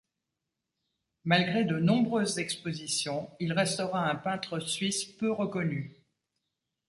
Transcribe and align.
Malgré 1.25 1.63
de 1.63 1.77
nombreuses 1.77 2.39
expositions, 2.39 3.29
il 3.39 3.53
restera 3.53 4.09
un 4.09 4.15
peintre 4.15 4.59
suisse 4.59 5.05
peu 5.05 5.31
reconnu. 5.31 5.95